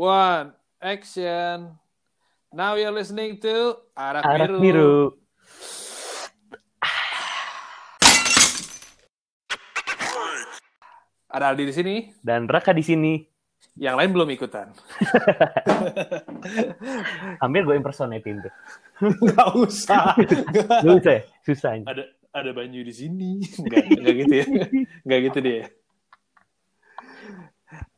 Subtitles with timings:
[0.00, 1.76] one, action.
[2.48, 4.60] Now you're listening to Arak, Arak Biru.
[4.64, 4.96] biru.
[11.30, 11.94] Ada Aldi di sini,
[12.24, 13.14] Dan Raka di sini.
[13.78, 14.74] yang lain belum ikutan.
[17.44, 18.52] Hampir gue impersonatein tuh.
[19.30, 20.18] Gak usah.
[20.84, 21.22] Lu bisa ya?
[21.46, 21.78] Susah.
[21.86, 22.02] ada
[22.34, 23.38] ada Banyu di sini.
[23.62, 24.44] Enggak, enggak gitu ya.
[25.06, 25.62] Enggak gitu dia.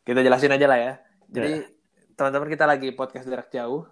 [0.05, 0.93] Kita jelasin aja lah ya.
[1.33, 1.72] Jadi
[2.17, 3.89] teman-teman kita lagi podcast jarak jauh.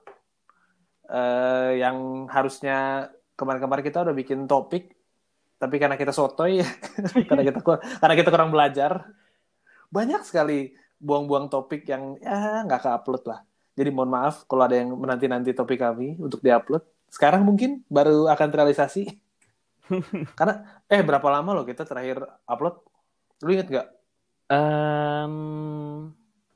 [1.11, 4.95] Eh yang harusnya kemarin-kemarin kita udah bikin topik
[5.61, 6.65] tapi karena kita sotoy
[7.29, 7.61] karena kita
[8.01, 9.13] karena kita kurang belajar
[9.93, 13.41] banyak sekali buang-buang topik yang ya nggak ke-upload lah.
[13.77, 16.85] Jadi mohon maaf kalau ada yang menanti-nanti topik kami untuk diupload.
[17.09, 19.09] Sekarang mungkin baru akan terrealisasi.
[20.39, 22.77] Karena eh berapa lama loh kita terakhir upload?
[23.43, 23.89] Lu inget nggak?
[24.53, 25.35] Em,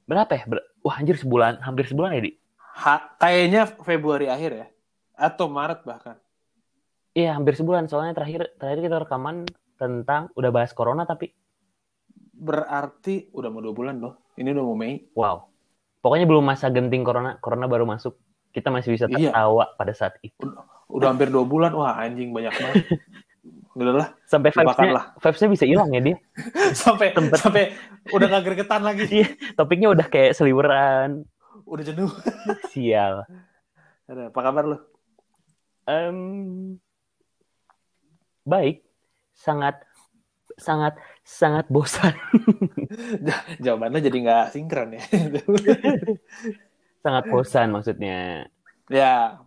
[0.05, 0.45] berapa ya?
[0.47, 2.33] Ber- Wah anjir sebulan, hampir sebulan ya, Di?
[2.77, 4.67] Ha- kayaknya Februari akhir ya,
[5.17, 6.21] atau Maret bahkan.
[7.15, 7.89] Iya, hampir sebulan.
[7.89, 11.33] Soalnya terakhir terakhir kita rekaman tentang udah bahas corona tapi
[12.35, 14.19] Berarti udah mau dua bulan loh.
[14.35, 15.09] Ini udah mau Mei.
[15.15, 15.47] wow.
[16.03, 18.19] Pokoknya belum masa genting corona, corona baru masuk.
[18.53, 19.33] Kita masih bisa Iya.
[19.33, 20.45] tertawa pada saat itu.
[20.91, 21.73] Udah hampir dua bulan.
[21.73, 22.85] Wah anjing banyak banget.
[23.75, 24.09] Udah lah.
[24.31, 25.05] Sampai vibes-nya, lah.
[25.19, 26.17] vibes-nya bisa hilang ya dia.
[26.87, 27.39] sampai Sempet.
[27.43, 27.65] sampai
[28.15, 29.05] udah gak gregetan lagi.
[29.23, 31.27] Iya, topiknya udah kayak seliweran.
[31.67, 32.11] Udah jenuh.
[32.71, 33.27] Sial.
[34.07, 34.79] Ada, apa kabar lu?
[35.85, 36.19] Em,
[38.47, 38.81] baik,
[39.37, 39.85] sangat
[40.57, 40.95] sangat
[41.27, 42.15] sangat bosan,
[43.59, 45.03] Jawabannya jadi nggak sinkron ya.
[47.05, 48.49] sangat bosan maksudnya.
[48.89, 49.43] ya,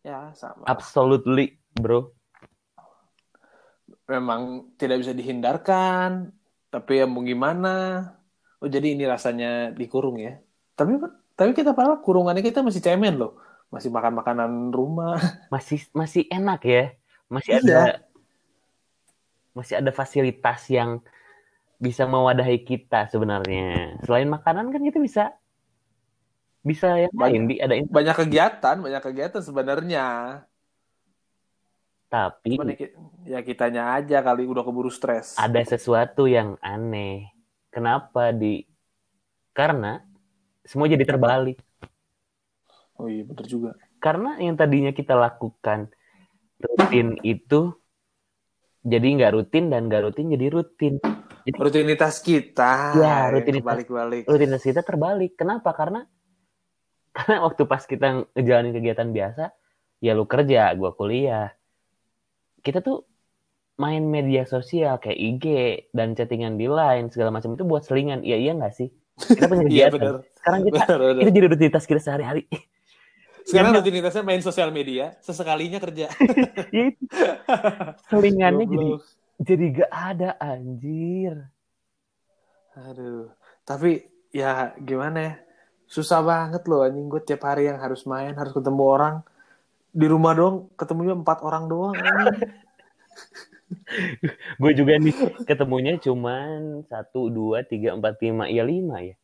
[0.00, 0.64] ya sama.
[0.64, 2.14] Absolutely, bro.
[4.10, 6.32] Memang tidak bisa dihindarkan,
[6.72, 7.68] tapi ya mau gimana?
[8.62, 10.38] Oh jadi ini rasanya dikurung ya.
[10.78, 10.98] Tapi
[11.38, 13.38] tapi kita padahal kurungannya kita masih cemen loh,
[13.72, 15.16] masih makan makanan rumah.
[15.54, 16.82] Masih masih enak ya,
[17.28, 17.60] masih Iya.
[17.60, 17.78] ada
[19.52, 21.04] masih ada fasilitas yang
[21.82, 23.98] bisa mewadahi kita sebenarnya.
[24.06, 25.22] Selain makanan kan kita bisa
[26.62, 30.02] bisa yang lain di ada Banyak kegiatan, banyak kegiatan sebenarnya.
[32.12, 32.92] Tapi Cuman ya
[33.24, 35.32] ya kitanya aja kali udah keburu stres.
[35.40, 37.32] ada sesuatu yang aneh.
[37.72, 38.68] Kenapa di
[39.56, 40.04] karena
[40.60, 41.56] semua jadi terbalik.
[43.00, 43.72] Oh iya bener juga.
[43.96, 45.88] Karena yang tadinya kita lakukan
[46.60, 47.72] rutin itu
[48.84, 51.00] jadi nggak rutin dan nggak rutin jadi rutin.
[51.48, 52.92] Rutinitas kita.
[52.92, 53.72] Ya, rutinitas.
[53.72, 54.28] Balik-balik.
[54.28, 55.32] Rutinitas kita terbalik.
[55.40, 55.72] Kenapa?
[55.72, 56.04] Karena
[57.16, 59.44] karena waktu pas kita ngejalanin kegiatan biasa,
[60.04, 61.56] ya lu kerja, gua kuliah.
[62.62, 63.02] Kita tuh
[63.82, 65.44] main media sosial kayak IG
[65.96, 68.22] dan chattingan di line segala macam itu buat selingan.
[68.22, 68.88] Iya iya nggak sih?
[69.18, 69.94] Kita punya Iya kegiatan.
[69.94, 70.14] bener.
[70.38, 71.22] Sekarang kita Bener, bener.
[71.22, 72.42] itu jadi rutinitas kita sehari-hari.
[73.48, 73.78] Sekarang Iya.
[73.82, 76.06] rutinitasnya main sosial media, sesekalinya kerja.
[76.74, 77.04] Ya itu.
[78.08, 78.88] Selingannya jadi
[79.42, 81.34] jadi gak ada anjir.
[82.72, 83.28] Aduh,
[83.68, 84.00] tapi
[84.32, 85.32] ya gimana ya?
[85.90, 89.14] Susah banget loh anjing gue tiap hari yang harus main, harus ketemu orang.
[89.92, 91.96] Di rumah doang ketemunya empat orang doang.
[94.60, 99.16] Gue juga nih ketemunya cuman satu dua tiga empat lima ya lima ya.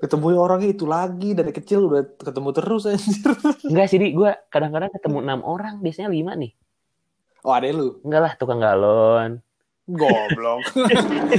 [0.00, 3.36] Ketemu orangnya itu lagi dari kecil udah ketemu terus anjir.
[3.68, 4.16] Enggak sih, Di.
[4.16, 6.56] Gue kadang-kadang ketemu enam orang, biasanya lima nih.
[7.44, 8.00] Oh, ada lu.
[8.00, 9.44] Enggak lah, tukang galon,
[9.90, 10.62] Goblok.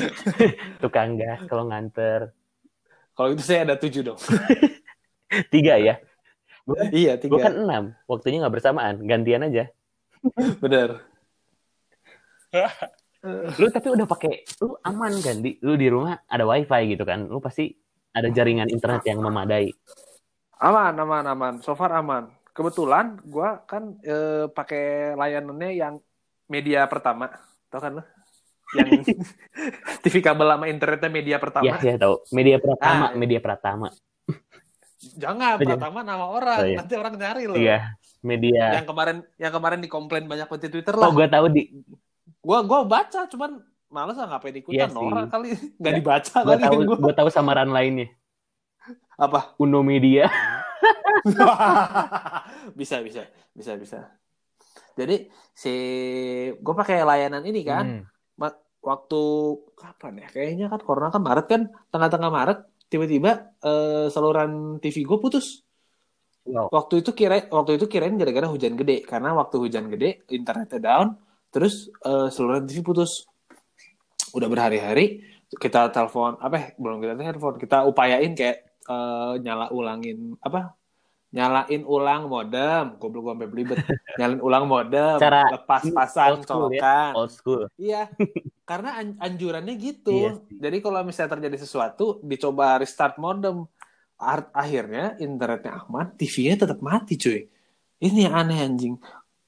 [0.83, 2.35] tukang gas kalau nganter.
[3.16, 4.19] Kalau itu saya ada tujuh dong.
[5.53, 6.03] Tiga ya.
[6.91, 7.63] Iya, Gue kan tiga.
[7.63, 7.83] enam.
[8.05, 9.69] Waktunya nggak bersamaan, gantian aja.
[10.61, 11.01] Bener.
[13.61, 15.61] Lu tapi udah pakai, lu aman kan, Di?
[15.61, 17.29] Lu di rumah ada wifi gitu kan.
[17.29, 17.69] Lu pasti
[18.11, 19.69] ada jaringan internet yang memadai.
[20.57, 21.53] Aman, aman, aman.
[21.61, 22.33] So far aman.
[22.51, 25.93] Kebetulan gue kan eh, pakai layanannya yang
[26.49, 27.29] media pertama.
[27.69, 28.03] Tahu kan lo?
[28.73, 28.89] Yang
[30.03, 31.66] TV kabel sama internetnya media pertama.
[31.66, 32.25] Ya, ya tahu.
[32.33, 33.89] Media Pratama, Ah, media Pratama.
[35.01, 36.59] Jangan, Oh, pertama nama orang.
[36.61, 36.78] Oh, iya.
[36.78, 37.58] Nanti orang nyari loh.
[37.58, 38.78] Iya, media.
[38.78, 41.09] Yang kemarin yang kemarin dikomplain banyak banget di Twitter lah.
[41.09, 41.73] Oh, gue tahu di.
[42.41, 44.97] Gua gua baca cuman males lah ngapain ikutan Iya sih.
[44.97, 45.49] Nora kali
[45.81, 46.97] nggak Ya, dibaca Gue kali tahu, gua.
[47.02, 48.08] gue tahu samaran lainnya.
[49.17, 49.53] Apa?
[49.58, 50.25] Uno Media.
[52.79, 53.22] bisa bisa
[53.53, 53.99] bisa bisa.
[54.93, 55.73] Jadi si
[56.55, 57.85] gue pakai layanan ini kan
[58.37, 58.49] Hmm.
[58.81, 59.22] waktu
[59.78, 60.28] kapan ya?
[60.34, 61.61] Kayaknya kan corona kan Maret kan
[61.93, 62.59] tengah-tengah Maret
[62.91, 65.64] tiba-tiba eh, saluran TV gue putus.
[66.43, 66.67] Wow.
[66.67, 71.16] Waktu itu kira waktu itu kirain gara-gara hujan gede karena waktu hujan gede internetnya down
[71.47, 73.23] terus eh, saluran TV putus.
[74.35, 75.23] Udah berhari-hari
[75.55, 76.67] kita telepon apa ya?
[76.76, 78.58] belum kita telepon kita upayain kayak
[78.91, 80.76] eh, nyala ulangin apa
[81.31, 82.99] nyalain ulang modem.
[82.99, 83.78] Goblok gue sampai belibet.
[84.19, 85.17] Nyalain ulang modem.
[85.17, 86.79] Cara lepas pasang old school ya.
[86.83, 87.11] colokan.
[87.16, 87.61] Old school.
[87.79, 88.03] iya.
[88.69, 90.11] Karena an- anjurannya gitu.
[90.11, 90.59] Iya sih.
[90.59, 93.66] jadi kalau misalnya terjadi sesuatu dicoba restart modem.
[94.22, 97.41] Ar- akhirnya internetnya aman TV-nya tetap mati cuy.
[97.97, 98.95] Ini yang aneh anjing.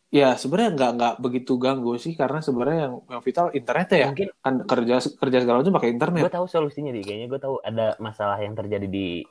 [0.09, 2.17] Ya sebenarnya nggak nggak begitu ganggu sih.
[2.17, 4.07] Karena sebenarnya yang yang vital internetnya ya.
[4.09, 6.21] Mungkin kan kerja kerja segala macam pakai internet.
[6.25, 9.21] Gue tahu solusinya di kayaknya gue tahu ada masalah yang terjadi di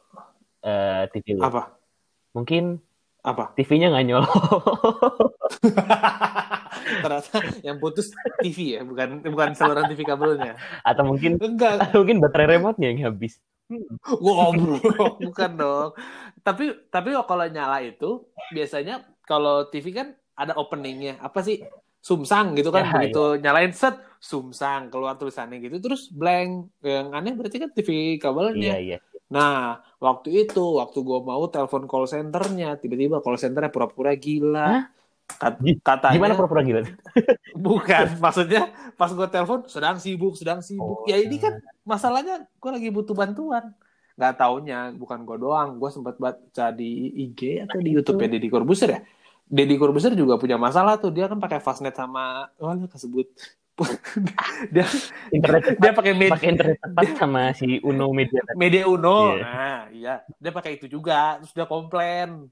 [0.62, 1.42] eh, TV lu.
[1.42, 1.81] apa
[2.32, 2.80] Mungkin
[3.22, 4.32] apa TV-nya nggak nyolok.
[6.82, 8.10] ternyata yang putus
[8.42, 13.12] TV ya bukan bukan saluran TV kabelnya Atau mungkin enggak atau mungkin baterai remote-nya yang
[13.12, 13.38] habis.
[14.04, 15.90] Goblok, bukan dong.
[16.44, 21.16] Tapi tapi kalau nyala itu biasanya kalau TV kan ada openingnya.
[21.22, 21.62] Apa sih?
[22.02, 22.84] Sumsang gitu kan.
[22.84, 25.78] Ya, Begitu nyalain set, sumsang keluar tulisannya gitu.
[25.78, 26.68] Terus blank.
[26.82, 28.76] Yang aneh berarti kan TV kabelnya.
[28.76, 28.98] Iya, iya.
[29.32, 34.60] Nah, waktu itu, waktu gue mau telepon call centernya, tiba-tiba call centernya pura-pura gila.
[34.60, 34.84] Hah?
[35.40, 36.80] Kat- katanya Gimana pura-pura gila?
[37.66, 38.68] bukan, maksudnya
[39.00, 41.02] pas gue telepon sedang sibuk, sedang sibuk.
[41.02, 41.56] Oh, ya ini kan
[41.88, 43.72] masalahnya gue lagi butuh bantuan.
[44.12, 45.68] Nggak taunya, bukan gue doang.
[45.80, 46.90] Gue sempat baca di
[47.24, 49.00] IG atau di YouTube ya, Deddy Corbuzier ya.
[49.48, 51.08] Deddy Corbuzier juga punya masalah tuh.
[51.08, 53.32] Dia kan pakai fastnet sama, oh kesebut.
[54.68, 54.84] Dia
[55.32, 58.44] Internet dia pakai med- pakai internet tepat sama si Uno Media.
[58.54, 59.32] media Uno.
[59.32, 59.42] Iya.
[59.42, 60.14] Nah, iya.
[60.36, 61.40] Dia pakai itu juga.
[61.40, 62.46] Terus dia komplain.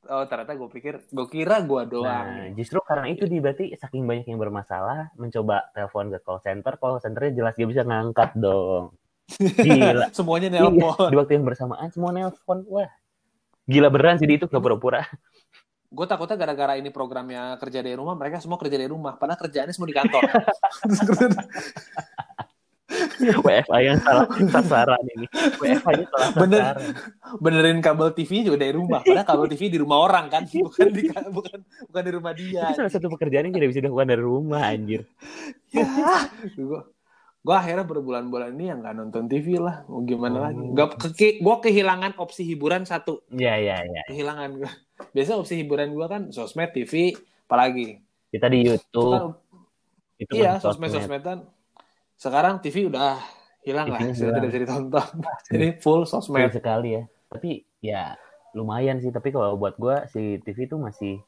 [0.00, 2.24] Oh, ternyata gue pikir, gue kira gue doang.
[2.24, 6.80] Nah, justru karena itu di berarti saking banyak yang bermasalah mencoba telepon ke call center,
[6.80, 8.96] call centernya jelas gak bisa ngangkat dong.
[9.36, 10.08] Gila.
[10.16, 11.12] Semuanya Iya, nelpon.
[11.12, 12.64] di waktu yang bersamaan semua nelpon.
[12.72, 12.88] Wah.
[13.68, 15.04] Gila beneran sih di itu gak pura-pura.
[15.90, 19.18] Gue takutnya gara-gara ini programnya kerja dari rumah, mereka semua kerja dari rumah.
[19.18, 20.22] Padahal kerjaannya semua di kantor.
[23.20, 25.26] WFA yang salah sasaran ini.
[25.58, 26.62] WFA-nya salah Bener.
[26.74, 26.90] sasaran.
[27.38, 29.00] Benerin kabel TV juga dari rumah.
[29.02, 32.70] Padahal kabel TV di rumah orang kan, bukan di bukan bukan di rumah dia.
[32.70, 35.06] Itu salah satu pekerjaan yang tidak bisa dilakukan dari rumah anjir.
[35.70, 35.86] Ya,
[36.54, 36.80] gue
[37.40, 39.86] gue akhirnya berbulan-bulan ini yang nggak nonton TV lah.
[39.86, 40.42] Mau gimana Oh.
[40.50, 40.64] lagi?
[40.74, 40.88] Gak
[41.40, 43.22] gue kehilangan opsi hiburan satu.
[43.30, 44.02] Iya, iya, iya.
[44.10, 44.70] Kehilangan gue.
[45.10, 47.16] Biasa opsi hiburan gue kan sosmed, TV,
[47.48, 47.98] apalagi.
[48.30, 49.36] Kita di YouTube.
[49.36, 51.48] Kan, Itu iya, sosmed sosmedan.
[52.20, 53.16] Sekarang TV udah
[53.64, 55.08] hilang lah, sudah tidak bisa ditonton.
[55.50, 56.52] Jadi full sosmed.
[56.52, 57.02] sekali ya.
[57.32, 57.50] Tapi
[57.80, 58.14] ya
[58.52, 59.08] lumayan sih.
[59.08, 61.20] Tapi kalau buat gua si TV itu masih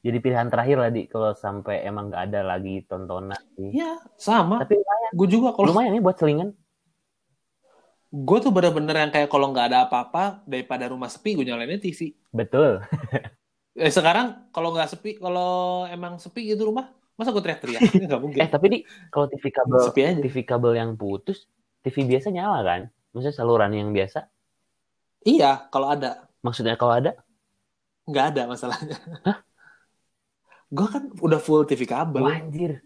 [0.00, 3.68] jadi pilihan terakhir lah di kalau sampai emang nggak ada lagi tontonan sih.
[3.76, 4.64] Iya, sama.
[4.64, 6.50] Tapi lumayan, Gue juga kalau lumayan ya buat selingan.
[8.14, 12.14] gue tuh bener-bener yang kayak kalau nggak ada apa-apa daripada rumah sepi gue nyalainnya TV.
[12.34, 12.82] Betul.
[13.74, 17.82] Eh, sekarang kalau nggak sepi, kalau emang sepi gitu rumah, masa gue teriak-teriak?
[18.06, 18.38] Nggak mungkin.
[18.38, 18.78] Eh tapi di
[19.10, 20.20] kalau TV kabel sepi aja.
[20.22, 21.46] TV kabel yang putus,
[21.82, 22.80] TV biasa nyala kan?
[23.14, 24.30] Maksudnya saluran yang biasa.
[25.26, 26.26] Iya, kalau ada.
[26.42, 27.18] Maksudnya kalau ada
[28.04, 28.96] Nggak ada masalahnya.
[30.68, 32.24] Gue kan udah full TV kabel.
[32.24, 32.84] Wah, anjir.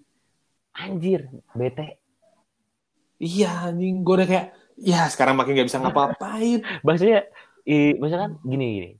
[0.79, 1.27] Anjir,
[1.59, 1.99] bete.
[3.19, 4.07] Iya, anjing.
[4.07, 4.47] Gue udah kayak,
[4.79, 6.63] ya sekarang makin nggak bisa ngapa-ngapain.
[6.87, 7.27] Maksudnya
[7.67, 8.97] i, maksudnya kan gini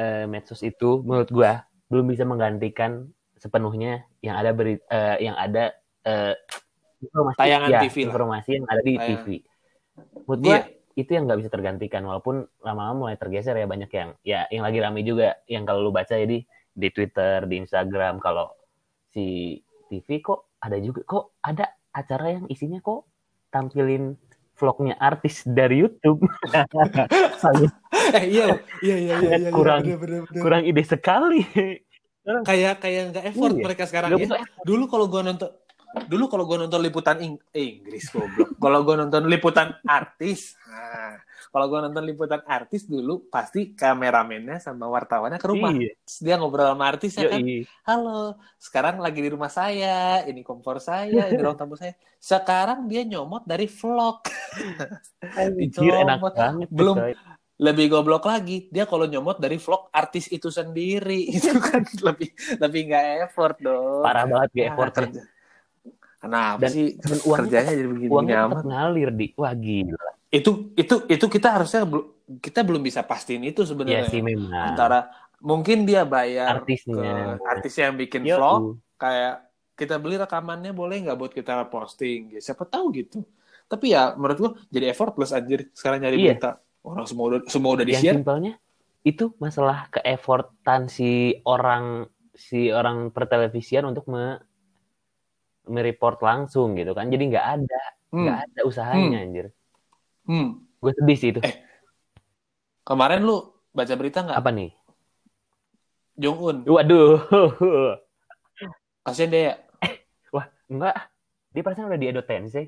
[0.00, 5.76] Eh, medsos itu menurut gua belum bisa menggantikan sepenuhnya yang ada beri, eh, yang ada
[6.08, 6.32] eh,
[7.04, 8.06] informasi Tayangan ya, TV lah.
[8.08, 9.08] informasi yang ada di Tayangan.
[9.20, 9.26] TV.
[10.24, 10.60] Menurut gua Iya.
[10.96, 14.78] itu yang nggak bisa tergantikan walaupun lama-lama mulai tergeser ya banyak yang ya yang lagi
[14.80, 18.48] rame juga yang kalau lu baca jadi di Twitter, di Instagram kalau
[19.12, 19.58] si
[19.92, 23.04] TV kok ada juga kok ada acara yang isinya kok
[23.52, 24.16] tampilin
[24.60, 26.20] vlognya artis dari YouTube.
[28.10, 28.46] Eh iya,
[28.82, 30.42] iya, iya, iya, iya, Kurang- bener, bener, bener.
[30.42, 31.40] kurang ide sekali.
[32.44, 33.64] Kayak kayak nggak effort Iya.
[33.64, 34.26] mereka sekarang ya.
[34.62, 35.50] Dulu kalau gue nonton
[36.06, 38.54] dulu kalau gue nonton liputan Ing- eh, Inggris goblok.
[38.56, 41.18] kalau gue nonton liputan artis, nah,
[41.50, 45.74] kalau gue nonton liputan artis dulu pasti kameramennya sama wartawannya ke rumah.
[45.74, 45.92] Iya.
[46.22, 47.40] Dia ngobrol sama artisnya kan.
[47.82, 51.96] Halo, sekarang lagi di rumah saya, ini kompor saya, ini ruang tamu saya.
[52.20, 54.22] Sekarang dia nyomot dari vlog.
[55.40, 56.68] Anjir, enak banget.
[56.70, 57.14] Belum coy.
[57.60, 62.80] Lebih goblok lagi, dia kalau nyomot dari vlog artis itu sendiri, itu kan lebih lebih
[62.88, 64.00] nggak effort dong.
[64.00, 65.22] Parah banget gak Ah, effort kerja.
[66.20, 66.86] Kenapa Dan- sih
[67.22, 68.52] uangnya kerjanya jadi begini Uangnya amat?
[68.52, 69.26] tetap ngalir di.
[69.34, 70.08] Wah gila.
[70.28, 72.06] Itu itu itu kita harusnya belum
[72.38, 74.04] kita belum bisa pastiin itu Ya sebenarnya.
[74.06, 74.52] sih memang.
[74.52, 75.08] Antara
[75.40, 77.40] mungkin dia bayar Artisnya.
[77.40, 78.62] ke artis yang bikin Yo, vlog
[78.94, 83.24] kayak kita beli rekamannya boleh nggak buat kita posting ya, siapa tahu gitu
[83.64, 86.26] tapi ya menurut gua jadi effortless anjir sekarang nyari Iya.
[86.36, 86.50] berita
[86.82, 88.52] orang semua udah semua udah di yang share simpelnya
[89.00, 91.10] itu masalah keeffortan si
[91.42, 94.36] orang si orang pertelevisian untuk me
[95.68, 98.46] mereport langsung gitu kan jadi nggak ada nggak hmm.
[98.48, 99.46] ada usahanya anjir
[100.24, 100.48] hmm.
[100.80, 101.54] gue sedih sih itu Eh,
[102.90, 103.38] Kemarin lu
[103.70, 104.34] baca berita nggak?
[104.34, 104.74] Apa nih?
[106.18, 106.56] Jong Un.
[106.66, 107.22] Waduh.
[109.06, 109.54] Kasian dia ya.
[110.34, 110.96] Wah, enggak.
[111.54, 112.66] Dia perasaan udah di Edo Tensei.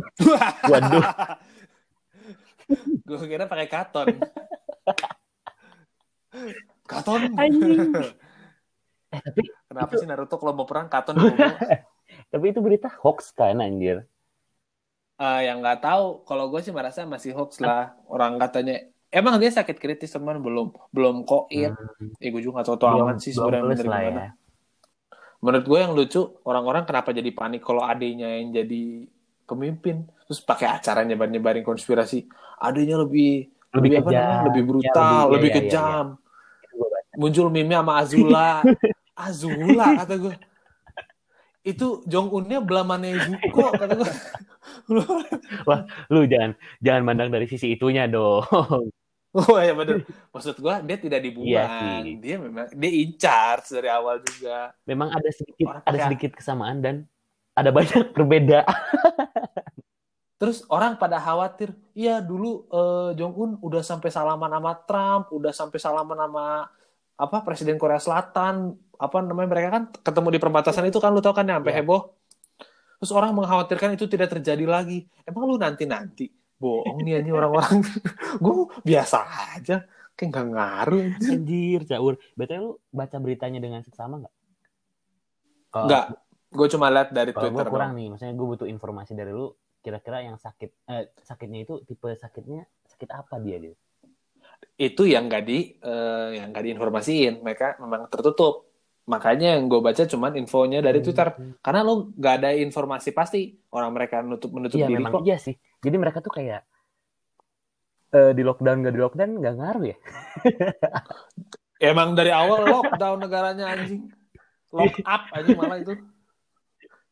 [0.72, 1.04] Waduh.
[3.04, 4.08] Gue kira pakai katon.
[6.90, 7.36] katon.
[7.36, 7.92] Anjing.
[9.10, 11.14] Eh, tapi Kenapa Itu- sih Naruto kalau mau perang katon
[12.32, 14.06] tapi itu berita hoax kan anjir.
[15.16, 17.92] Eh, yang nggak tahu, kalau gue sih merasa masih hoax lah.
[18.06, 21.70] Orang katanya emang dia sakit kritis teman belum belum koit.
[21.70, 24.20] Hmm, Eh gue juga nggak tahu tahu amat sih sebenarnya bener gimana.
[24.20, 24.30] ya.
[25.40, 29.08] Menurut gue yang lucu orang-orang kenapa jadi panik kalau adanya yang jadi
[29.44, 34.18] pemimpin terus pakai acara nyebar-nyebarin konspirasi adanya lebih Lebih apa kejam.
[34.20, 36.04] namanya, lebih Ya, brutal lebih- lebih iya, iya, kejam
[36.60, 37.14] Itu gua baca.
[37.16, 38.50] muncul meme sama Azula
[39.24, 40.34] Azula kata gue
[41.60, 44.12] itu Jong Unnya belamannya Zuko kata gue
[46.08, 48.44] Lu jangan jangan mandang dari sisi itunya dong.
[49.30, 50.02] oh ya bener
[50.34, 51.64] maksud gue dia tidak dibuang Iya
[52.02, 52.18] sih.
[52.18, 56.82] dia memang dia in charge dari awal juga Memang ada sedikit Orang ada sedikit kesamaan
[56.82, 56.96] dan
[57.54, 58.64] ada banyak perbedaan.
[60.40, 65.52] Terus orang pada khawatir, iya dulu eh, Jong Un udah sampai salaman sama Trump, udah
[65.52, 66.64] sampai salaman sama
[67.20, 71.32] apa Presiden Korea Selatan, apa namanya mereka kan ketemu di perbatasan itu kan lu tau
[71.32, 71.80] kan ya, sampai Iya.
[71.80, 72.02] heboh.
[73.00, 75.08] Terus orang mengkhawatirkan itu tidak terjadi lagi.
[75.24, 76.28] Emang lu nanti nanti
[76.60, 77.80] bohong nih anjing orang-orang.
[78.44, 79.24] Gue biasa
[79.56, 81.04] aja, kayak nggak ngaruh.
[81.24, 82.20] Anjir, caur.
[82.36, 84.34] Betul lu baca beritanya dengan seksama nggak?
[85.70, 86.04] Nggak,
[86.50, 87.66] gue cuma lihat dari gue Twitter.
[87.66, 87.98] kurang doang.
[87.98, 89.48] nih, maksudnya gue butuh informasi dari lu.
[89.80, 93.76] Kira-kira yang sakit, eh, sakitnya itu tipe sakitnya sakit apa dia gitu?
[94.76, 97.40] Itu yang nggak di, eh, yang nggak diinformasiin.
[97.40, 98.68] Mereka memang tertutup.
[99.10, 101.34] Makanya yang gue baca cuman infonya dari Twitter.
[101.58, 105.22] Karena lo nggak ada informasi pasti orang mereka nutup menutup Iya diri memang kok.
[105.26, 105.58] iya sih.
[105.82, 106.62] Jadi mereka tuh kayak
[108.10, 109.96] eh, di lockdown gak di lockdown nggak ngaruh ya?
[111.90, 114.06] Emang dari awal lockdown negaranya anjing.
[114.70, 115.94] Lock up anjing malah itu.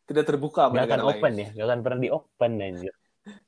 [0.07, 1.43] Tidak terbuka sama Gak akan open lain.
[1.43, 2.95] ya, gak akan pernah di open anjir.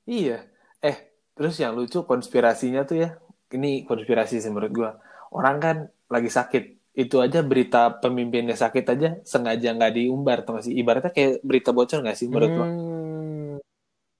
[0.05, 0.39] Iya.
[0.81, 0.97] Eh,
[1.33, 3.09] terus yang lucu konspirasinya tuh ya.
[3.51, 4.91] Ini konspirasi sih menurut gua.
[5.31, 5.77] Orang kan
[6.09, 6.80] lagi sakit.
[6.91, 10.75] Itu aja berita pemimpinnya sakit aja sengaja nggak diumbar tuh sih.
[10.75, 12.65] Ibaratnya kayak berita bocor nggak sih menurut lo?
[12.67, 13.57] Hmm,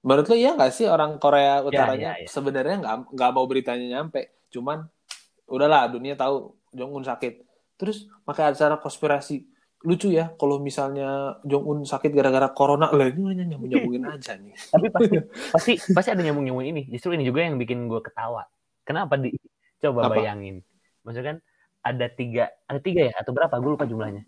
[0.01, 2.27] Menurut lo iya nggak sih orang Korea Utaranya ya, ya.
[2.31, 4.87] sebenarnya nggak nggak mau beritanya nyampe, cuman
[5.45, 7.33] udahlah dunia tahu Jong Un sakit.
[7.77, 9.45] Terus pakai acara konspirasi
[9.81, 14.33] lucu ya kalau misalnya Jong Un sakit gara-gara corona lah ini hanya nyambung nyambungin aja
[14.39, 14.55] nih.
[14.57, 15.15] Tapi pasti
[15.53, 16.81] pasti pasti ada nyambung nyambung ini.
[16.89, 18.41] Justru ini juga yang bikin gue ketawa.
[18.81, 19.29] Kenapa di
[19.77, 20.17] coba Apa?
[20.17, 20.65] bayangin?
[21.05, 21.37] Maksudnya kan
[21.81, 23.53] ada tiga ada tiga ya atau berapa?
[23.57, 24.23] Gue lupa jumlahnya.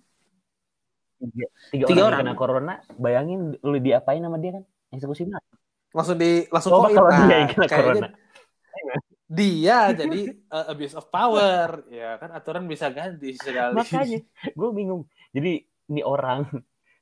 [1.23, 2.19] Tiga, tiga, Tiga orang, orang.
[2.25, 2.73] kena corona.
[2.99, 4.63] Bayangin lu diapain sama dia kan?
[4.91, 5.53] Eksekusi mati.
[5.93, 6.97] Langsung di langsung koin.
[6.97, 8.07] kalau Nah, dia yang kena corona.
[9.33, 13.73] Dia jadi uh, abuse of power, ya kan aturan bisa ganti sekali.
[13.73, 14.19] Makanya
[14.51, 15.07] gue bingung.
[15.33, 16.45] Jadi ini orang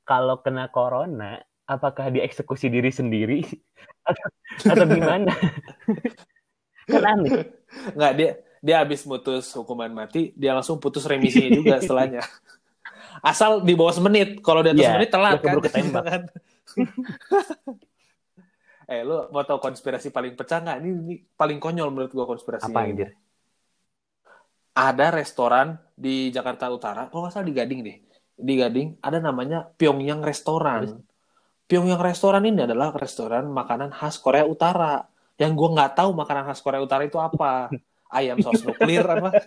[0.04, 3.42] kalau kena corona, apakah dia eksekusi diri sendiri
[4.10, 4.28] atau,
[4.70, 5.32] atau gimana?
[6.92, 7.48] kan aneh.
[7.96, 8.30] Nggak dia
[8.62, 12.22] dia habis mutus hukuman mati, dia langsung putus remisinya juga setelahnya.
[13.26, 15.56] Asal di bawah semenit, kalau di atas Iya, semenit telat kan.
[15.60, 16.04] ketembak.
[16.06, 16.22] Kan?
[18.92, 20.78] eh lu mau tahu konspirasi paling pecah nggak?
[20.78, 22.72] Ini, ini paling konyol menurut gua konspirasinya.
[22.72, 23.10] Apa anjir?
[24.72, 27.98] Ada restoran di Jakarta Utara, kalau nggak salah di Gading deh.
[28.38, 31.02] Di Gading ada namanya Pyongyang Restoran.
[31.68, 35.04] Pyongyang Restoran ini adalah restoran makanan khas Korea Utara.
[35.36, 37.68] Yang gue nggak tahu makanan khas Korea Utara itu apa.
[38.12, 39.32] Ayam saus nuklir apa?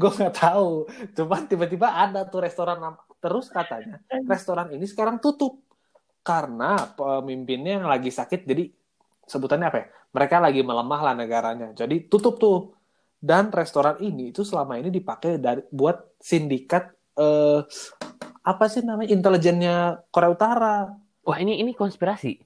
[0.00, 0.90] gue nggak tahu.
[1.14, 5.62] Cuman tiba-tiba ada tuh restoran terus katanya restoran ini sekarang tutup
[6.26, 8.44] karena pemimpinnya yang lagi sakit.
[8.44, 8.64] Jadi
[9.24, 9.86] sebutannya apa ya?
[10.14, 11.68] Mereka lagi melemah lah negaranya.
[11.72, 12.74] Jadi tutup tuh.
[13.24, 17.64] Dan restoran ini itu selama ini dipakai dari buat sindikat eh,
[18.44, 20.92] apa sih namanya intelijennya Korea Utara.
[21.24, 22.36] Wah ini ini konspirasi.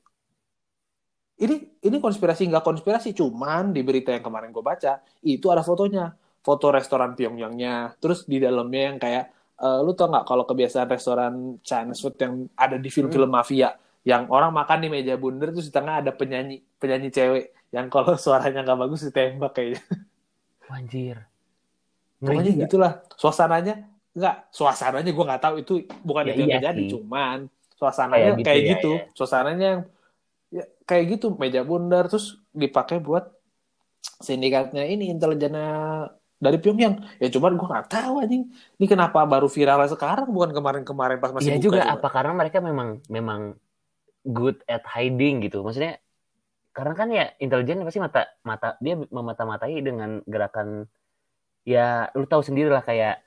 [1.38, 6.10] Ini ini konspirasi nggak konspirasi, cuman di berita yang kemarin gue baca itu ada fotonya,
[6.42, 9.24] foto restoran Pyongyangnya, terus di dalamnya yang kayak
[9.62, 14.26] eh, lu tau nggak kalau kebiasaan restoran Chinese food yang ada di film-film mafia, yang
[14.34, 18.66] orang makan di meja bundar terus di tengah ada penyanyi penyanyi cewek yang kalau suaranya
[18.66, 19.82] nggak bagus ditembak kayaknya.
[20.68, 21.16] Wanjir.
[22.18, 22.92] Pokoknya gitulah.
[23.14, 25.54] Suasananya nggak suasananya gue nggak tahu.
[25.62, 27.38] Itu bukan Ya itu yang iya terjadi cuman
[27.78, 29.14] suasananya Kayak kayak gitu gitu, ya, ya.
[29.14, 29.82] suasananya yang
[30.52, 33.28] ya, kayak gitu meja bundar terus dipakai buat
[34.22, 35.68] sindikatnya ini intelijennya
[36.38, 38.46] dari Pyongyang ya cuman gue nggak tahu anjing
[38.78, 41.94] ini kenapa baru viral sekarang bukan kemarin-kemarin pas masih Iya buka juga coba.
[41.98, 43.40] apa karena mereka memang memang
[44.26, 45.62] good at hiding gitu.
[45.66, 45.98] Maksudnya
[46.76, 50.86] karena kan ya intelijen pasti mata mata dia memata-matai dengan gerakan
[51.66, 53.18] ya lu tahu sendiri lah kayak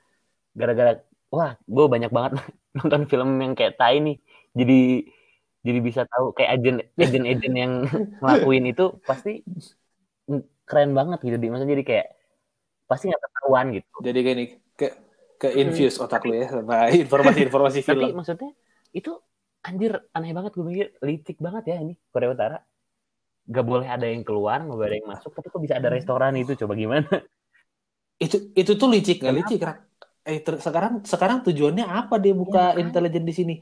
[0.56, 0.96] gara-gara
[1.28, 2.32] wah gue banyak banget
[2.78, 4.16] nonton film yang kayak tai nih
[4.56, 4.80] jadi
[5.62, 7.72] jadi bisa tahu kayak agen agen agen yang
[8.20, 9.46] ngelakuin itu pasti
[10.66, 11.46] keren banget gitu di.
[11.50, 12.06] Maksudnya jadi kayak
[12.90, 13.88] pasti nggak ketahuan gitu.
[14.02, 14.86] Jadi gini ke
[15.38, 18.10] ke infuse otak lu ya sama informasi-informasi film.
[18.10, 18.50] tapi maksudnya
[18.94, 19.10] itu
[19.62, 22.58] anjir aneh banget gue mikir licik banget ya ini Korea Utara.
[23.42, 26.34] Gak boleh ada yang keluar nggak boleh ada yang masuk tapi kok bisa ada restoran
[26.38, 26.58] itu?
[26.58, 27.06] Coba gimana?
[28.18, 29.34] Itu itu tuh licik nggak?
[29.34, 29.78] Licik rak
[30.22, 33.54] eh ter, sekarang sekarang tujuannya apa dia buka ya, intelijen di sini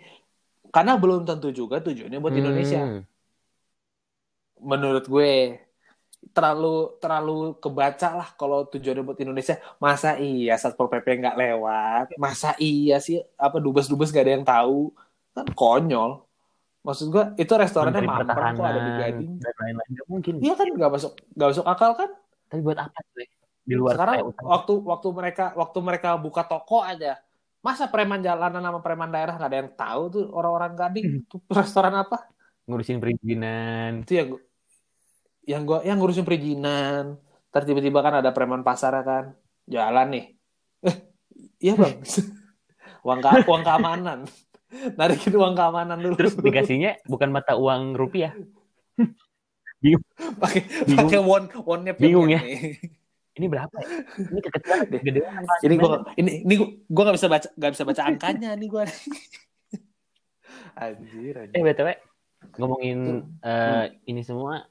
[0.70, 2.42] karena belum tentu juga tujuannya buat hmm.
[2.42, 2.80] Indonesia
[4.60, 5.32] menurut gue
[6.36, 12.54] terlalu terlalu kebaca lah kalau tujuannya buat Indonesia masa iya satpol pp nggak lewat masa
[12.60, 14.92] iya sih apa dubes dubes gak ada yang tahu
[15.32, 16.30] kan konyol
[16.80, 19.32] Maksud gua itu restorannya mampir kok ada di Gading.
[19.36, 20.34] Dan lain-lain mungkin.
[20.40, 22.10] Iya kan nggak masuk nggak masuk akal kan?
[22.48, 23.28] Tapi buat apa sih?
[23.60, 27.20] Di luar Sekarang waktu waktu mereka waktu mereka buka toko aja.
[27.60, 31.22] Masa preman jalanan sama preman daerah nggak ada yang tahu tuh orang-orang Gading hmm.
[31.28, 32.28] tuh restoran apa?
[32.64, 34.04] Ngurusin perizinan.
[34.04, 34.28] Itu yang
[35.44, 37.20] yang gua yang ngurusin perizinan.
[37.50, 39.36] Terus tiba-tiba kan ada preman pasar kan.
[39.68, 40.24] Jalan nih.
[40.88, 40.96] Eh,
[41.60, 42.00] iya bang.
[43.06, 44.28] uang, ke uang keamanan
[44.70, 46.14] narikin uang keamanan dulu.
[46.16, 48.34] Terus dikasihnya bukan mata uang rupiah.
[49.82, 50.04] bingung.
[50.36, 50.62] Pakai
[50.92, 52.40] pakai won wonnya bingung ya.
[53.40, 53.88] Ini berapa ya?
[54.20, 55.00] Ini kekecilan deh.
[55.00, 55.20] Gede
[55.64, 56.54] Ini gua ini ini
[56.84, 58.84] gua nggak bisa baca nggak bisa baca angkanya nih gua.
[60.84, 61.56] anjir, anjir.
[61.56, 61.88] Eh btw
[62.60, 63.40] ngomongin hmm.
[63.40, 64.64] uh, ini semua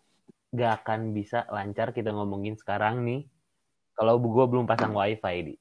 [0.50, 3.30] gak akan bisa lancar kita ngomongin sekarang nih
[3.94, 5.56] kalau gue belum pasang wifi di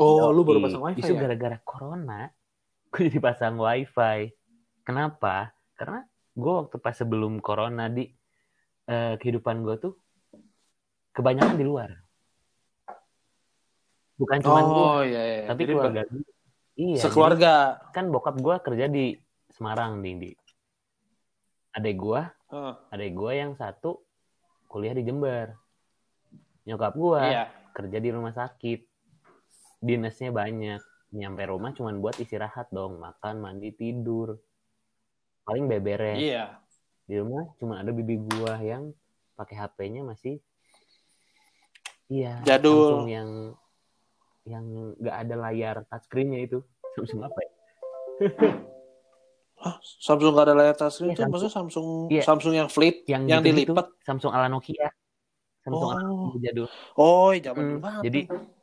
[0.00, 0.34] Oh, Yoi.
[0.34, 1.28] lu baru pasang wifi Itu ya?
[1.28, 2.32] gara-gara corona,
[2.90, 4.32] gue jadi pasang wifi.
[4.82, 5.52] Kenapa?
[5.76, 8.08] Karena gue waktu pas sebelum corona di
[8.88, 9.94] uh, kehidupan gue tuh
[11.12, 11.90] kebanyakan di luar.
[14.16, 15.42] Bukan cuma oh, gue, iya, iya.
[15.48, 16.24] tapi jadi keluarga gue.
[16.72, 16.98] Iya.
[17.00, 17.54] Sekeluarga.
[17.90, 19.16] Kan bokap gue kerja di
[19.52, 20.30] Semarang, di, di.
[21.72, 22.20] Adek gue,
[22.52, 22.74] uh.
[22.92, 24.00] adek gue yang satu
[24.68, 25.56] kuliah di Jember.
[26.68, 27.44] Nyokap gue iya.
[27.74, 28.92] kerja di rumah sakit
[29.82, 30.80] dinasnya banyak
[31.12, 34.38] nyampe rumah cuman buat istirahat dong makan mandi tidur
[35.42, 36.62] paling beberes iya
[37.04, 38.94] di rumah cuma ada bibi gua yang
[39.34, 40.38] pakai HP-nya masih
[42.08, 43.04] iya jadul.
[43.04, 43.28] Samsung yang
[44.42, 44.64] yang
[44.98, 46.58] nggak ada layar touchscreen-nya itu.
[46.98, 47.50] Samsung apa ya?
[49.62, 51.88] Hah, Samsung gak ada layar touchscreen iya, itu maksudnya Samsung.
[52.10, 52.22] Iya.
[52.26, 53.94] Samsung yang flip yang, yang gitu dilipat?
[54.02, 54.90] Samsung ala Nokia.
[55.62, 55.94] Samsung oh.
[55.94, 56.02] ala
[56.42, 56.66] jadul.
[56.98, 58.02] Oh zaman hmm, banget.
[58.10, 58.20] jadi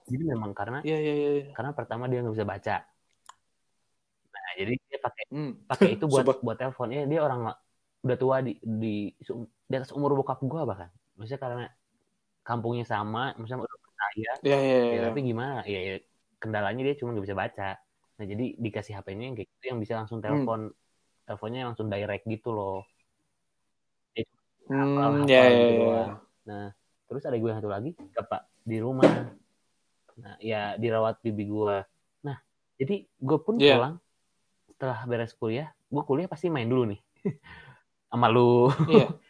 [0.10, 1.54] jadi memang karena yeah, yeah, yeah.
[1.56, 2.76] karena pertama dia nggak bisa baca.
[4.36, 5.52] Nah jadi dia pakai hmm.
[5.72, 6.92] pakai itu buat buat telepon.
[6.92, 7.56] Ya dia orang
[8.04, 10.92] udah tua di di di atas umur bokap gua bahkan.
[11.16, 11.66] Maksudnya karena
[12.50, 14.86] kampungnya sama maksudnya udah percaya yeah, yeah, yeah.
[14.98, 15.96] ya, tapi gimana ya, ya
[16.42, 17.70] kendalanya dia cuma nggak bisa baca
[18.18, 21.24] nah jadi dikasih HP-nya yang kayak gitu yang bisa langsung telepon hmm.
[21.30, 22.82] teleponnya langsung direct gitu loh
[24.18, 24.26] jadi,
[24.74, 26.08] hmm, yeah, yeah, gitu yeah.
[26.50, 26.68] nah
[27.06, 29.38] terus ada gue yang satu lagi bapak di rumah
[30.20, 31.78] Nah, ya dirawat bibi gue.
[32.28, 32.38] Nah,
[32.76, 33.80] jadi gue pun yeah.
[33.80, 33.96] pulang
[34.68, 37.00] setelah beres kuliah, gue kuliah pasti main dulu nih.
[38.12, 38.68] Sama lu.
[38.88, 39.08] Iya.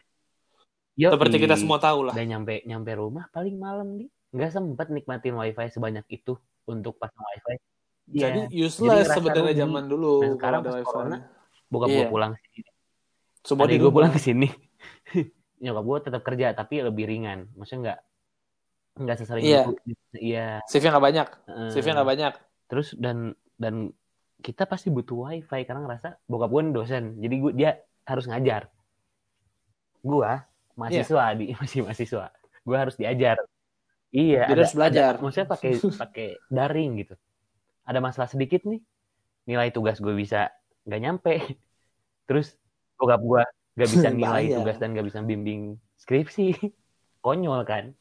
[1.00, 2.14] Yo, Seperti kita semua tahu lah.
[2.14, 4.12] Dan nyampe nyampe rumah paling malam nih.
[4.36, 6.36] Nggak sempat nikmatin wifi sebanyak itu
[6.68, 7.56] untuk pasang wifi.
[8.12, 10.20] Jadi useless sebenarnya zaman dulu.
[10.20, 11.18] Nah, sekarang pas corona,
[11.72, 12.04] buka yeah.
[12.04, 12.70] gue pulang sini.
[13.48, 14.52] Semua di gue pulang ke sini.
[15.64, 17.48] Nyokap gue tetap kerja tapi lebih ringan.
[17.56, 18.00] Maksudnya nggak
[19.00, 19.64] nggak sesering iya.
[19.64, 19.72] itu
[20.20, 22.34] iya shiftnya nggak banyak uh, shiftnya nggak banyak
[22.68, 23.96] terus dan dan
[24.44, 27.72] kita pasti butuh wifi karena ngerasa bokap gue dosen jadi gue dia
[28.04, 28.68] harus ngajar
[30.04, 30.32] gue
[30.80, 31.36] mahasiswa yeah.
[31.36, 32.32] di masih mahasiswa
[32.64, 33.38] gue harus diajar
[34.16, 35.72] iya ada, harus belajar ada, maksudnya pakai
[36.08, 37.16] pakai daring gitu
[37.84, 38.80] ada masalah sedikit nih
[39.44, 40.48] nilai tugas gue bisa
[40.88, 41.36] nggak nyampe
[42.32, 42.56] terus
[42.96, 43.44] bokap gue
[43.76, 46.56] nggak bisa nilai tugas dan nggak bisa bimbing skripsi
[47.20, 47.92] konyol kan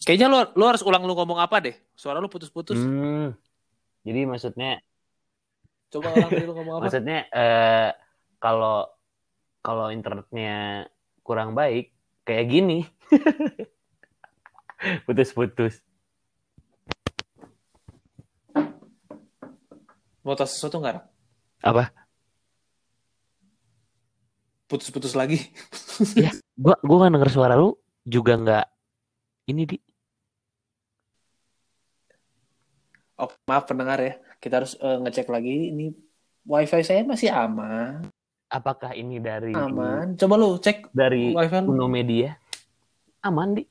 [0.00, 1.76] Kayaknya lu, lu harus ulang lu ngomong apa deh.
[1.92, 2.80] Suara lu putus-putus.
[2.80, 3.36] Hmm.
[4.00, 4.80] Jadi maksudnya
[5.90, 6.82] Coba ulang dulu ngomong apa?
[6.86, 7.90] Maksudnya eh
[8.38, 8.86] kalau
[9.60, 10.86] kalau internetnya
[11.30, 11.94] kurang baik
[12.26, 12.82] kayak gini.
[15.06, 15.78] Putus-putus.
[20.26, 21.06] Mau tahu sesuatu nggak?
[21.62, 21.94] Apa?
[24.66, 25.38] Putus-putus lagi.
[26.18, 28.66] ya, gua gua kan denger suara lu juga nggak
[29.54, 29.78] ini di
[33.20, 34.16] Oh, maaf pendengar ya.
[34.40, 35.92] Kita harus uh, ngecek lagi ini
[36.42, 38.08] wifi saya masih aman.
[38.50, 40.18] Apakah ini dari Aman.
[40.18, 41.72] Coba lu cek dari wifi lu.
[41.72, 42.34] Uno Media?
[43.22, 43.62] Aman di,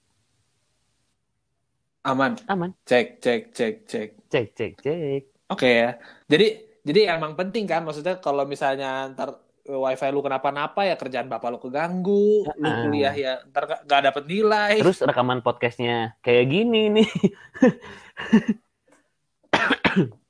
[2.05, 2.39] Aman.
[2.47, 2.71] aman.
[2.87, 4.09] Cek, cek, cek, cek.
[4.31, 5.23] Cek cek cek.
[5.51, 5.99] Oke ya.
[6.25, 6.47] Jadi
[6.79, 9.35] jadi emang penting kan maksudnya kalau misalnya ntar
[9.67, 12.81] wifi lu kenapa-napa ya kerjaan bapak lu keganggu, lu Ah.
[12.81, 14.79] kuliah ya ntar gak, gak dapet nilai.
[14.79, 17.09] Terus rekaman podcastnya kayak gini nih.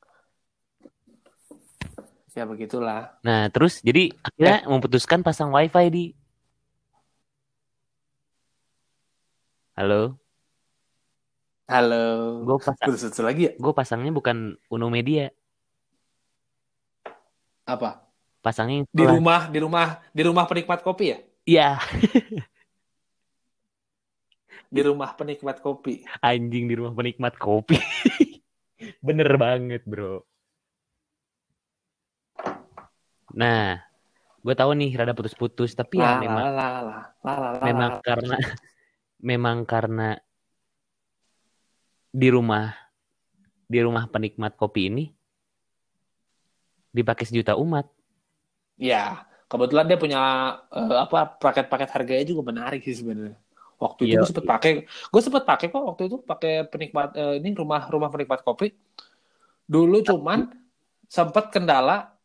[2.40, 3.00] Ya begitulah.
[3.28, 6.04] Nah terus jadi akhirnya memutuskan pasang wifi di.
[9.76, 10.20] Halo,
[11.72, 11.96] Halo.
[12.46, 13.52] gue pasang, Terus lagi ya?
[13.64, 14.38] gue pasangnya bukan
[14.74, 15.30] Uno Media,
[17.74, 17.90] Apa?
[18.44, 21.18] pasangnya Di rumah, di rumah, di rumah penikmat kopi ya?
[21.50, 21.80] Iya,
[24.76, 25.96] Di rumah penikmat kopi.
[26.30, 27.78] anjing di rumah penikmat kopi.
[29.08, 30.24] Bener banget bro.
[33.36, 33.80] Nah,
[34.42, 36.46] gue tahu nih rada putus-putus, tapi ya memang
[37.62, 38.36] memang karena
[39.30, 40.16] memang karena
[42.10, 42.74] di rumah
[43.70, 45.06] di rumah penikmat kopi ini
[46.90, 47.86] dipakai sejuta umat.
[48.80, 50.22] Ya, kebetulan dia punya
[50.74, 53.38] eh, apa paket-paket harganya juga menarik sih sebenarnya.
[53.80, 54.20] Waktu itu Iya.
[54.20, 58.10] gue sempet pakai, gue sempet pakai kok waktu itu pakai penikmat eh, ini rumah rumah
[58.12, 58.74] penikmat kopi.
[59.70, 60.50] Dulu cuman
[61.06, 62.19] sempat kendala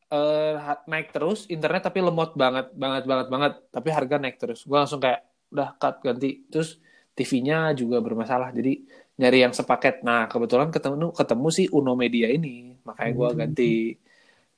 [0.59, 4.61] ha- naik terus internet tapi lemot banget banget banget banget tapi harga naik terus.
[4.69, 5.21] Gue langsung kayak
[5.53, 6.45] udah cut ganti.
[6.51, 6.79] Terus
[7.15, 8.73] TV-nya juga bermasalah jadi
[9.15, 10.03] nyari yang sepaket.
[10.03, 13.39] Nah kebetulan ketemu ketemu si Uno Media ini makanya gue Hmm.
[13.43, 13.73] ganti.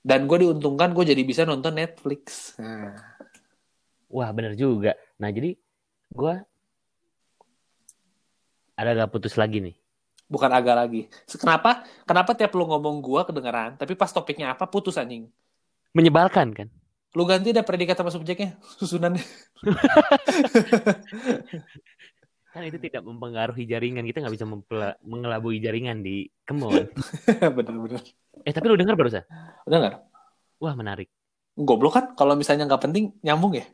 [0.00, 2.54] Dan gue diuntungkan gue jadi bisa nonton Netflix.
[2.62, 2.94] Nah,
[4.06, 4.94] Wah, bener juga.
[5.18, 5.58] Nah, jadi
[6.14, 6.46] gua
[8.76, 9.76] ada gak putus lagi nih.
[10.26, 11.00] bukan agak lagi.
[11.38, 11.86] Kenapa?
[12.02, 15.30] Kenapa tiap lu ngomong gua kedengeran, tapi pas topiknya apa putus anjing.
[15.96, 16.68] Menyebalkan kan?
[17.16, 19.24] Lu ganti dah predikat sama subjeknya, susunannya.
[22.56, 24.00] Kan itu tidak mempengaruhi jaringan.
[24.08, 24.48] Kita nggak bisa
[25.04, 26.88] mengelabui jaringan di Kemon.
[27.56, 28.00] Bener-bener.
[28.48, 29.28] Eh, tapi lu dengar barusan?
[29.68, 30.00] Nggak?
[30.64, 31.12] Wah, menarik.
[31.52, 32.04] Goblok kan?
[32.16, 33.68] Kalau misalnya nggak penting, nyambung ya.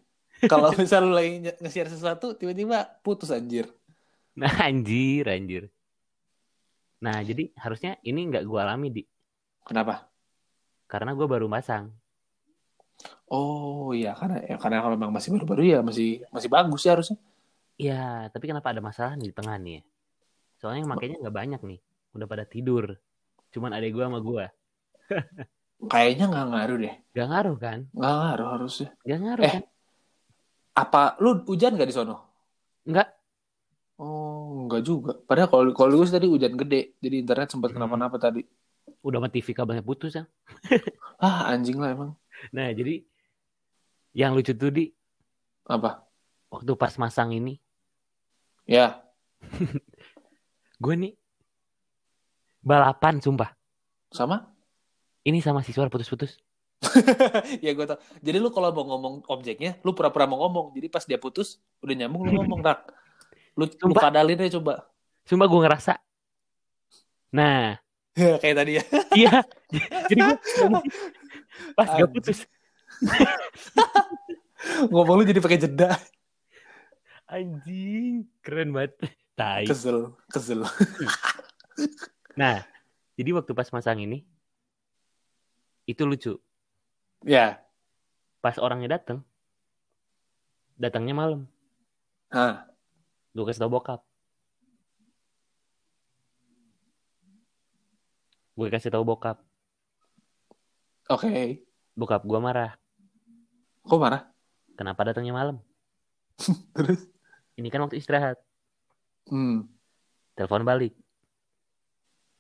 [0.51, 3.71] Kalau misalnya lu lagi nge- nge-share sesuatu, tiba-tiba putus anjir.
[4.35, 5.71] Nah, anjir, anjir.
[6.99, 9.03] Nah, jadi harusnya ini nggak gua alami di
[9.63, 10.11] Kenapa?
[10.91, 11.95] karena gua baru masang.
[13.33, 17.19] Oh iya, karena ya, karena kalau memang masih baru-baru ya masih masih bagus ya harusnya.
[17.81, 19.83] Ya, tapi kenapa ada masalah nih di tengah nih ya?
[20.61, 21.81] Soalnya yang makainya nggak banyak nih.
[22.15, 22.95] Udah pada tidur.
[23.51, 24.45] Cuman adek gua sama gua.
[25.93, 26.95] Kayaknya nggak ngaruh deh.
[27.11, 27.79] Gak ngaruh kan?
[27.91, 28.89] Nggak ngaruh harusnya.
[29.03, 29.53] Gak ngaruh Eh.
[29.59, 29.63] kan?
[30.73, 32.17] Apa lu hujan nggak di sono?
[32.87, 33.09] Enggak.
[33.99, 35.13] Oh, enggak juga.
[35.27, 37.83] Padahal kalau kalau gue tadi hujan gede, jadi internet sempat Hmm.
[37.83, 38.47] kenapa-napa tadi.
[39.03, 40.25] Udah sama TV kabelnya putus ya.
[41.19, 42.11] Ah, anjing lah emang.
[42.51, 43.07] Nah, jadi
[44.13, 44.91] yang lucu tuh di
[45.63, 46.03] Apa?
[46.49, 47.63] waktu pas masang ini,
[48.63, 49.03] Ya,
[50.83, 51.13] gue nih
[52.59, 53.55] balapan sumpah.
[54.09, 54.51] sama?
[55.23, 56.39] Ini sama siswa putus-putus.
[57.65, 57.99] ya gue tau.
[58.19, 60.75] Jadi lu kalau mau ngomong objeknya, lu pura-pura mau ngomong.
[60.75, 62.91] Jadi pas dia putus, udah nyambung lu ngomong, Rak.
[63.55, 64.11] Lu, lu Sumpah.
[64.11, 64.87] kadalin aja coba.
[65.23, 65.93] Sumpah gue ngerasa.
[67.33, 67.79] Nah,
[68.13, 68.85] Kayak tadi ya.
[69.17, 69.33] iya.
[70.05, 70.37] jadi gue
[71.77, 72.45] pas gak putus.
[74.93, 75.99] ngomong lu jadi pakai jeda.
[77.27, 78.99] Anjing, keren banget.
[79.33, 79.65] Tai.
[79.65, 80.63] Kesel, kesel.
[82.33, 82.65] Nah,
[83.13, 84.25] jadi waktu pas masang ini,
[85.85, 86.41] itu lucu.
[87.21, 87.61] ya.
[88.41, 89.21] Pas orangnya datang,
[90.81, 91.41] datangnya malam.
[92.33, 92.65] Hah.
[93.37, 94.01] Gue kasih tau bokap.
[98.57, 99.45] Gue kasih tau bokap.
[101.11, 101.65] Oke.
[101.99, 102.79] Bokap gue marah.
[103.83, 104.23] Kok marah?
[104.79, 105.57] Kenapa datangnya malam?
[106.77, 107.09] Terus?
[107.59, 108.39] Ini kan waktu istirahat.
[109.27, 109.67] Hmm.
[110.39, 110.95] Telepon balik.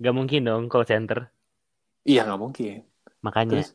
[0.02, 1.30] Gak mungkin dong call center.
[2.02, 2.82] Iya, nggak mungkin.
[3.22, 3.70] Makanya Terus?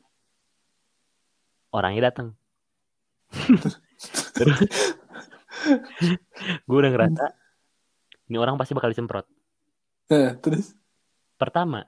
[1.72, 2.36] orangnya datang.
[4.36, 4.60] Terus
[6.68, 7.26] gue udah ngerasa
[8.28, 9.26] ini orang pasti bakal disemprot.
[10.12, 10.76] Eh, terus?
[11.40, 11.84] Pertama,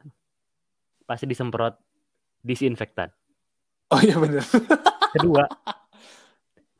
[1.03, 1.75] pasti disemprot
[2.43, 3.11] disinfektan.
[3.89, 4.43] Oh iya bener.
[5.17, 5.43] Kedua,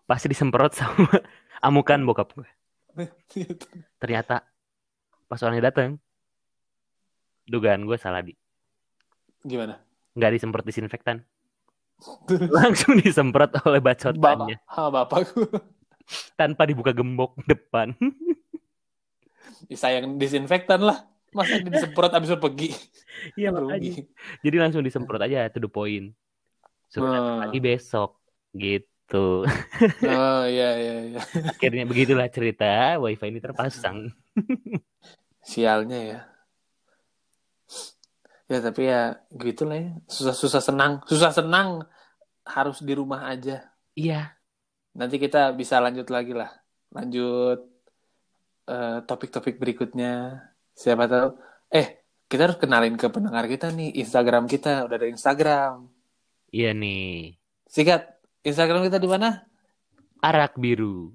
[0.06, 1.10] pasti disemprot sama
[1.68, 2.50] amukan bokap gue.
[3.98, 4.46] Ternyata
[5.26, 5.98] pas orangnya datang,
[7.50, 8.34] dugaan gue salah di
[9.40, 9.80] Gimana?
[10.20, 11.24] nggak disemprot disinfektan,
[12.60, 15.60] langsung disemprot oleh Bapak, bacotannya ha, bapak gue.
[16.36, 17.96] tanpa dibuka gembok depan.
[19.70, 21.09] Sayang disinfektan lah.
[21.30, 22.70] Masa disemprot abis itu pergi.
[23.36, 24.02] Iya makanya.
[24.42, 26.16] Jadi langsung disemprot aja to the point.
[26.90, 27.42] Datang Hmm.
[27.46, 28.18] lagi besok
[28.52, 29.46] gitu.
[30.06, 31.22] Oh iya iya iya.
[31.46, 34.10] Akhirnya begitulah cerita wifi ini terpasang.
[35.42, 36.20] Sialnya ya.
[38.50, 39.92] Ya tapi ya gitu lah ya.
[40.10, 40.94] Susah-susah senang.
[41.06, 41.86] Susah senang
[42.42, 43.70] harus di rumah aja.
[43.94, 44.34] Iya.
[44.98, 46.50] Nanti kita bisa lanjut lagi lah.
[46.90, 47.70] Lanjut
[48.66, 50.42] eh, topik-topik berikutnya.
[50.80, 51.36] Siapa tahu.
[51.76, 54.00] Eh, kita harus kenalin ke pendengar kita nih.
[54.00, 54.88] Instagram kita.
[54.88, 55.92] Udah ada Instagram.
[56.56, 57.36] Iya nih.
[57.68, 58.08] Sikat.
[58.48, 59.44] Instagram kita di mana?
[60.24, 61.12] Arak biru.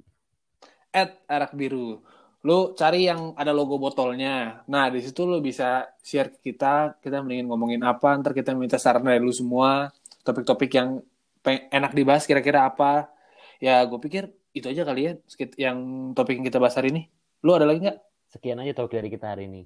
[0.92, 2.04] At arak biru.
[2.44, 4.60] Lu cari yang ada logo botolnya.
[4.68, 7.00] Nah, di situ lu bisa share ke kita.
[7.00, 8.20] Kita mendingin ngomongin apa.
[8.20, 9.88] Ntar kita minta saran dari lu semua.
[10.28, 11.00] Topik-topik yang
[11.72, 13.08] enak dibahas kira-kira apa.
[13.64, 15.12] Ya, gue pikir itu aja kali ya.
[15.56, 15.78] Yang
[16.12, 17.02] topik yang kita bahas hari ini.
[17.40, 18.13] Lu ada lagi nggak?
[18.34, 19.62] Sekian aja topik dari kita hari ini.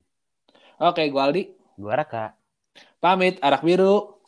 [0.85, 1.42] Oke, gue Aldi.
[1.81, 2.37] Gua Raka.
[3.00, 4.20] Pamit, arak biru.